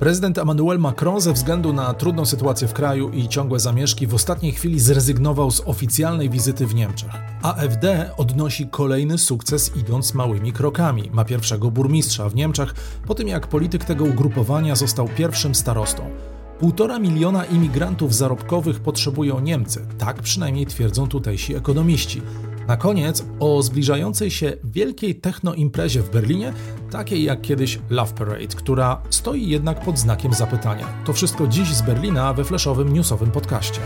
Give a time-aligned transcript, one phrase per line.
[0.00, 4.52] Prezydent Emmanuel Macron ze względu na trudną sytuację w kraju i ciągłe zamieszki w ostatniej
[4.52, 7.10] chwili zrezygnował z oficjalnej wizyty w Niemczech.
[7.42, 11.10] AfD odnosi kolejny sukces idąc małymi krokami.
[11.12, 12.74] Ma pierwszego burmistrza w Niemczech
[13.06, 16.10] po tym jak polityk tego ugrupowania został pierwszym starostą.
[16.58, 22.22] Półtora miliona imigrantów zarobkowych potrzebują Niemcy, tak przynajmniej twierdzą tutejsi ekonomiści.
[22.70, 26.52] Na koniec o zbliżającej się wielkiej techno-imprezie w Berlinie,
[26.90, 30.86] takiej jak kiedyś Love Parade, która stoi jednak pod znakiem zapytania.
[31.04, 33.80] To wszystko dziś z Berlina we fleszowym newsowym podcaście.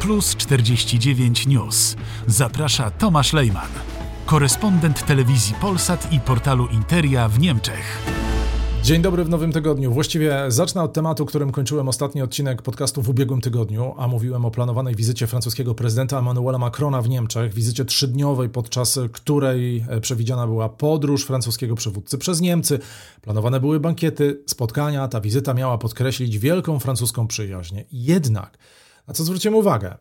[0.00, 1.96] Plus 49 News.
[2.26, 3.70] Zaprasza Tomasz Lejman,
[4.26, 8.23] korespondent telewizji Polsat i portalu Interia w Niemczech.
[8.84, 9.92] Dzień dobry w nowym tygodniu.
[9.92, 14.50] Właściwie zacznę od tematu, którym kończyłem ostatni odcinek podcastu w ubiegłym tygodniu, a mówiłem o
[14.50, 20.68] planowanej wizycie francuskiego prezydenta Emmanuela Macrona w Niemczech, wizycie trzydniowej, podczas której e, przewidziana była
[20.68, 22.78] podróż francuskiego przywódcy przez Niemcy.
[23.22, 25.08] Planowane były bankiety, spotkania.
[25.08, 27.80] Ta wizyta miała podkreślić wielką francuską przyjaźń.
[27.92, 28.58] Jednak,
[29.08, 29.96] na co zwróciłem uwagę,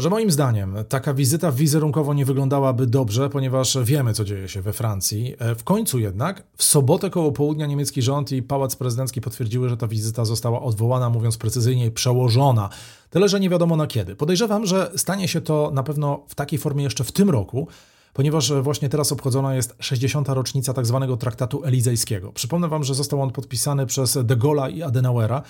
[0.00, 4.72] że moim zdaniem taka wizyta wizerunkowo nie wyglądałaby dobrze, ponieważ wiemy, co dzieje się we
[4.72, 5.34] Francji.
[5.38, 9.76] E, w końcu jednak, w sobotę koło południa niemiecki rząd i pałac prezydencki potwierdziły, że
[9.76, 12.68] ta wizyta została odwołana, mówiąc precyzyjnie, przełożona.
[13.10, 14.16] Tyle, że nie wiadomo na kiedy.
[14.16, 17.68] Podejrzewam, że stanie się to na pewno w takiej formie jeszcze w tym roku,
[18.12, 20.28] ponieważ właśnie teraz obchodzona jest 60.
[20.28, 21.06] rocznica tzw.
[21.08, 22.32] Tak traktatu elizejskiego.
[22.32, 25.42] Przypomnę Wam, że został on podpisany przez de Gaulle'a i Adenauera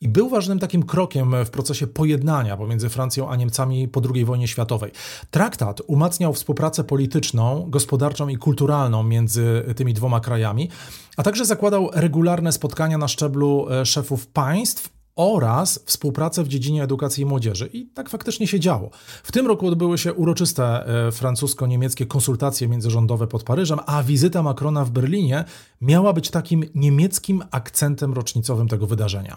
[0.00, 4.48] i był ważnym takim krokiem w procesie pojednania pomiędzy Francją a Niemcami po II wojnie
[4.48, 4.92] światowej.
[5.30, 10.68] Traktat umacniał współpracę polityczną, gospodarczą i kulturalną między tymi dwoma krajami,
[11.16, 17.22] a także zakładał regularne spotkania na szczeblu e, szefów państw oraz współpracę w dziedzinie edukacji
[17.22, 17.70] i młodzieży.
[17.72, 18.90] I tak faktycznie się działo.
[19.22, 24.84] W tym roku odbyły się uroczyste e, francusko-niemieckie konsultacje międzyrządowe pod Paryżem, a wizyta Macrona
[24.84, 25.44] w Berlinie
[25.80, 29.34] miała być takim niemieckim akcentem rocznicowym tego wydarzenia.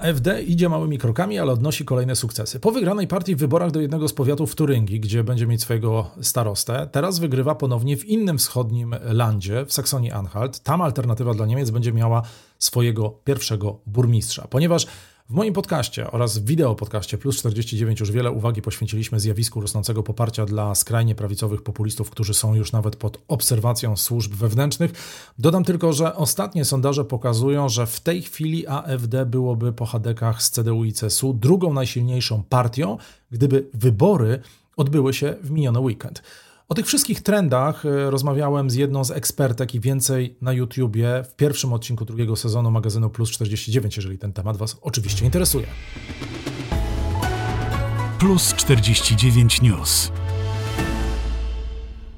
[0.00, 2.60] AfD idzie małymi krokami, ale odnosi kolejne sukcesy.
[2.60, 6.10] Po wygranej partii w wyborach do jednego z powiatów w Turyngii, gdzie będzie mieć swojego
[6.20, 10.62] starostę, teraz wygrywa ponownie w innym wschodnim landzie, w Saksonii-Anhalt.
[10.62, 12.22] Tam alternatywa dla Niemiec będzie miała
[12.58, 14.86] swojego pierwszego burmistrza, ponieważ
[15.30, 20.46] w moim podcaście oraz wideo podcaście Plus 49 już wiele uwagi poświęciliśmy zjawisku rosnącego poparcia
[20.46, 24.92] dla skrajnie prawicowych populistów, którzy są już nawet pod obserwacją służb wewnętrznych.
[25.38, 30.50] Dodam tylko, że ostatnie sondaże pokazują, że w tej chwili AfD byłoby po hadekach z
[30.50, 32.98] CDU i CSU drugą najsilniejszą partią,
[33.30, 34.42] gdyby wybory
[34.76, 36.22] odbyły się w miniony weekend.
[36.70, 41.36] O tych wszystkich trendach e, rozmawiałem z jedną z ekspertek i więcej na YouTubie w
[41.36, 45.66] pierwszym odcinku drugiego sezonu magazynu Plus 49, jeżeli ten temat Was oczywiście interesuje.
[48.18, 50.12] Plus 49 News.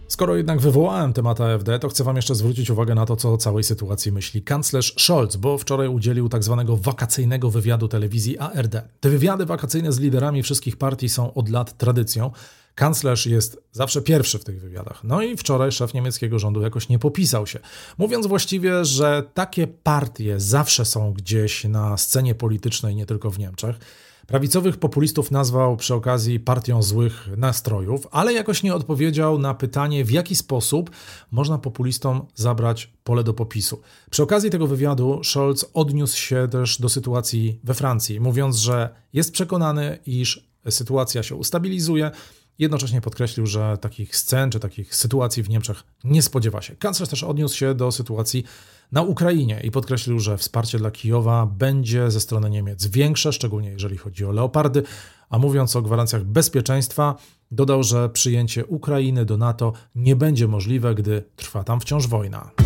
[0.08, 3.36] Skoro jednak wywołałem temat AfD, to chcę Wam jeszcze zwrócić uwagę na to, co o
[3.36, 8.76] całej sytuacji myśli kanclerz Scholz, bo wczoraj udzielił tak zwanego wakacyjnego wywiadu telewizji ARD.
[9.00, 12.30] Te wywiady wakacyjne z liderami wszystkich partii są od lat tradycją.
[12.74, 15.04] Kanclerz jest zawsze pierwszy w tych wywiadach.
[15.04, 17.58] No i wczoraj szef niemieckiego rządu jakoś nie popisał się.
[17.98, 23.78] Mówiąc właściwie, że takie partie zawsze są gdzieś na scenie politycznej, nie tylko w Niemczech.
[24.26, 30.10] Prawicowych populistów nazwał przy okazji partią złych nastrojów, ale jakoś nie odpowiedział na pytanie, w
[30.10, 30.90] jaki sposób
[31.30, 33.80] można populistom zabrać pole do popisu.
[34.10, 39.32] Przy okazji tego wywiadu Scholz odniósł się też do sytuacji we Francji, mówiąc, że jest
[39.32, 42.10] przekonany, iż sytuacja się ustabilizuje
[42.58, 46.76] Jednocześnie podkreślił, że takich scen czy takich sytuacji w Niemczech nie spodziewa się.
[46.76, 48.44] Kanclerz też odniósł się do sytuacji
[48.92, 53.98] na Ukrainie i podkreślił, że wsparcie dla Kijowa będzie ze strony Niemiec większe, szczególnie jeżeli
[53.98, 54.82] chodzi o leopardy.
[55.30, 57.16] A mówiąc o gwarancjach bezpieczeństwa,
[57.50, 62.61] dodał, że przyjęcie Ukrainy do NATO nie będzie możliwe, gdy trwa tam wciąż wojna.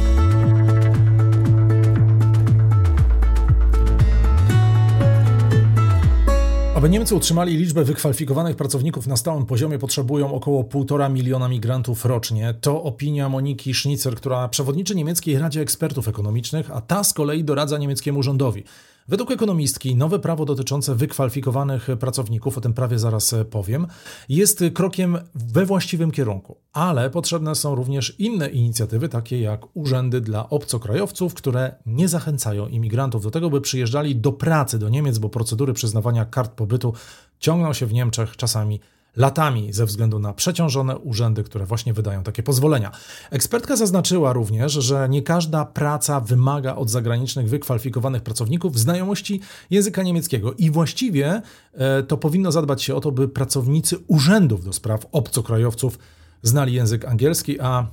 [6.86, 12.54] Aby Niemcy utrzymali liczbę wykwalifikowanych pracowników na stałym poziomie, potrzebują około 1,5 miliona migrantów rocznie.
[12.60, 17.78] To opinia Moniki Schnitzer, która przewodniczy niemieckiej Radzie Ekspertów Ekonomicznych, a ta z kolei doradza
[17.78, 18.64] niemieckiemu rządowi.
[19.08, 23.86] Według ekonomistki nowe prawo dotyczące wykwalifikowanych pracowników, o tym prawie zaraz powiem,
[24.28, 30.48] jest krokiem we właściwym kierunku, ale potrzebne są również inne inicjatywy, takie jak urzędy dla
[30.48, 35.72] obcokrajowców, które nie zachęcają imigrantów do tego, by przyjeżdżali do pracy do Niemiec, bo procedury
[35.72, 36.92] przyznawania kart pobytu
[37.38, 38.80] ciągną się w Niemczech czasami
[39.16, 42.90] latami ze względu na przeciążone urzędy, które właśnie wydają takie pozwolenia.
[43.30, 49.40] Ekspertka zaznaczyła również, że nie każda praca wymaga od zagranicznych wykwalifikowanych pracowników znajomości
[49.70, 51.42] języka niemieckiego i właściwie
[51.74, 55.98] e, to powinno zadbać się o to, by pracownicy urzędów do spraw obcokrajowców
[56.42, 57.86] znali język angielski, a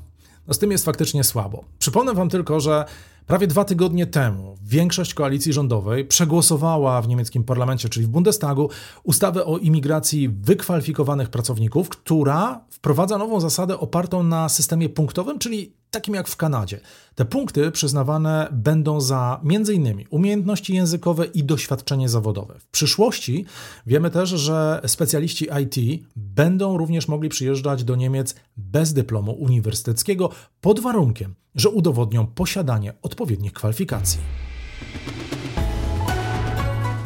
[0.48, 1.64] no z tym jest faktycznie słabo.
[1.80, 2.86] Przypomnę Wam tylko, że
[3.28, 8.70] prawie dwa tygodnie temu większość koalicji rządowej przegłosowała w niemieckim parlamencie, czyli w Bundestagu,
[9.04, 16.14] ustawę o imigracji wykwalifikowanych pracowników, która wprowadza nową zasadę opartą na systemie punktowym, czyli takim
[16.14, 16.80] jak w Kanadzie.
[17.16, 20.06] Te punkty przyznawane będą za m.in.
[20.10, 22.60] umiejętności językowe i doświadczenie zawodowe.
[22.60, 23.46] W przyszłości
[23.88, 30.30] wiemy też, że specjaliści IT będą również mogli przyjeżdżać do Niemiec bez dyplomu uniwersyteckiego
[30.62, 34.20] pod warunkiem, że udowodnią posiadanie odpowiednich kwalifikacji.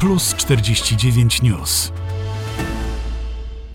[0.00, 1.92] Plus 49 News.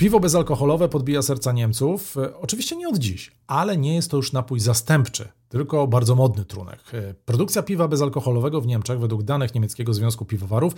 [0.03, 2.17] Piwo bezalkoholowe podbija serca Niemców.
[2.17, 6.45] E, oczywiście nie od dziś, ale nie jest to już napój zastępczy, tylko bardzo modny
[6.45, 6.79] trunek.
[6.93, 10.75] E, produkcja piwa bezalkoholowego w Niemczech, według danych Niemieckiego Związku Piwowarów,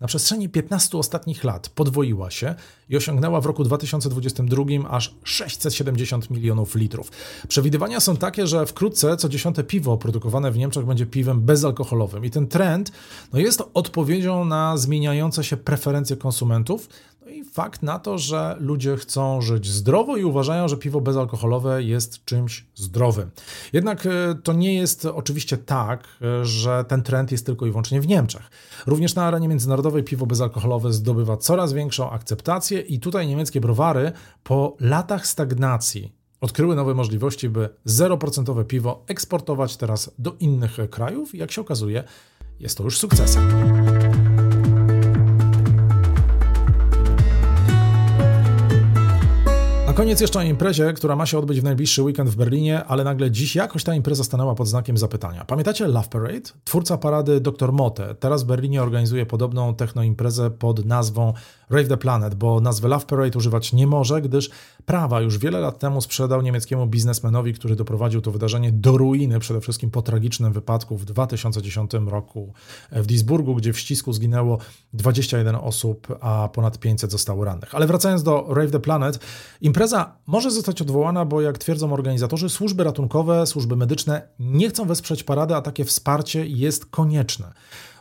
[0.00, 2.54] na przestrzeni 15 ostatnich lat podwoiła się
[2.88, 7.10] i osiągnęła w roku 2022 aż 670 milionów litrów.
[7.48, 12.30] Przewidywania są takie, że wkrótce co dziesiąte piwo produkowane w Niemczech będzie piwem bezalkoholowym i
[12.30, 12.92] ten trend
[13.32, 16.88] no jest odpowiedzią na zmieniające się preferencje konsumentów,
[17.30, 22.24] i fakt na to, że ludzie chcą żyć zdrowo i uważają, że piwo bezalkoholowe jest
[22.24, 23.30] czymś zdrowym.
[23.72, 24.10] Jednak e,
[24.42, 28.50] to nie jest oczywiście tak, e, że ten trend jest tylko i wyłącznie w Niemczech.
[28.86, 34.12] Również na arenie międzynarodowej piwo bezalkoholowe zdobywa coraz większą akceptację i tutaj niemieckie browary
[34.44, 41.52] po latach stagnacji odkryły nowe możliwości, by 0% piwo eksportować teraz do innych krajów jak
[41.52, 42.04] się okazuje,
[42.60, 43.48] jest to już sukcesem.
[49.98, 53.30] Koniec jeszcze o imprezie, która ma się odbyć w najbliższy weekend w Berlinie, ale nagle
[53.30, 55.44] dziś jakoś ta impreza stanęła pod znakiem zapytania.
[55.44, 56.50] Pamiętacie Love Parade?
[56.64, 57.72] Twórca parady Dr.
[57.72, 61.32] Motte teraz w Berlinie organizuje podobną technoimprezę pod nazwą
[61.70, 64.50] Rave the Planet, bo nazwy Love Parade używać nie może, gdyż
[64.86, 69.60] prawa już wiele lat temu sprzedał niemieckiemu biznesmenowi, który doprowadził to wydarzenie do ruiny, przede
[69.60, 72.52] wszystkim po tragicznym wypadku w 2010 roku
[72.92, 74.58] w Duisburgu, gdzie w ścisku zginęło
[74.92, 77.74] 21 osób, a ponad 500 zostało rannych.
[77.74, 79.18] Ale wracając do Rave the Planet,
[79.60, 79.87] impreza
[80.26, 85.54] może zostać odwołana, bo jak twierdzą organizatorzy, służby ratunkowe, służby medyczne nie chcą wesprzeć parady,
[85.54, 87.52] a takie wsparcie jest konieczne.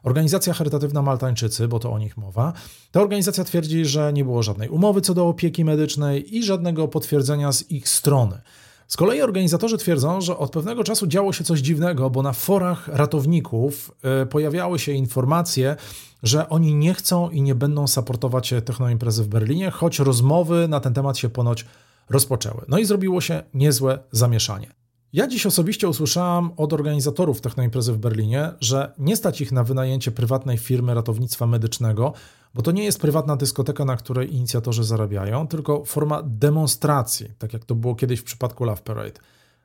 [0.03, 2.53] Organizacja charytatywna Maltańczycy, bo to o nich mowa,
[2.91, 7.51] ta organizacja twierdzi, że nie było żadnej umowy co do opieki medycznej i żadnego potwierdzenia
[7.51, 8.41] z ich strony.
[8.87, 12.87] Z kolei organizatorzy twierdzą, że od pewnego czasu działo się coś dziwnego, bo na forach
[12.87, 15.75] ratowników e, pojawiały się informacje,
[16.23, 20.93] że oni nie chcą i nie będą supportować technoimprezy w Berlinie, choć rozmowy na ten
[20.93, 21.65] temat się ponoć
[22.09, 22.65] rozpoczęły.
[22.67, 24.71] No i zrobiło się niezłe zamieszanie.
[25.13, 30.11] Ja dziś osobiście usłyszałam od organizatorów technoimprezy w Berlinie, że nie stać ich na wynajęcie
[30.11, 32.13] prywatnej firmy ratownictwa medycznego,
[32.53, 37.65] bo to nie jest prywatna dyskoteka, na której inicjatorzy zarabiają, tylko forma demonstracji, tak jak
[37.65, 39.19] to było kiedyś w przypadku Love Parade.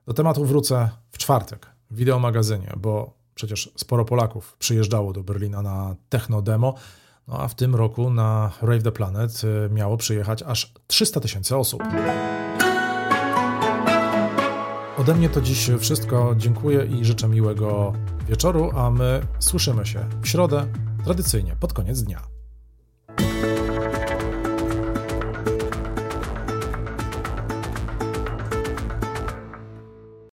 [0.07, 5.97] Do tematu wrócę w czwartek w wideomagazynie, bo przecież sporo Polaków przyjeżdżało do Berlina na
[6.09, 6.75] techno demo,
[7.29, 11.57] no a w tym roku na Rave the Planet y, miało przyjechać aż 300 tysięcy
[11.57, 11.83] osób.
[14.99, 16.35] Ode mnie to dziś wszystko.
[16.37, 17.93] Dziękuję i życzę miłego
[18.29, 20.67] wieczoru, a my słyszymy się w środę,
[21.05, 22.32] tradycyjnie pod koniec dnia.